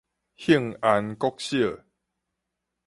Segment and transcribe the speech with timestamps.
[0.35, 1.55] 幸安國小